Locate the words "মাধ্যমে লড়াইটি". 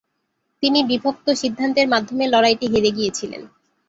1.87-2.65